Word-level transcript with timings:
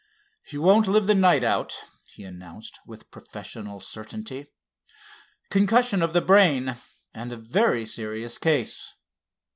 "He 0.47 0.57
won't 0.57 0.87
live 0.87 1.05
the 1.05 1.13
night 1.13 1.43
out," 1.43 1.77
he 2.07 2.23
announced 2.23 2.79
with 2.87 3.11
professional 3.11 3.79
certainty. 3.79 4.47
"Concussion 5.51 6.01
of 6.01 6.13
the 6.13 6.21
brain, 6.21 6.75
and 7.13 7.31
a 7.31 7.37
very 7.37 7.85
serious 7.85 8.39
case." 8.39 8.95